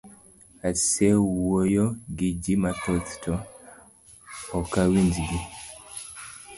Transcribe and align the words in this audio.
Asewuoyo 0.69 1.85
giji 2.17 2.53
mathoth 2.63 3.09
to 3.23 3.33
okawinj 4.59 5.13
gi. 5.29 5.41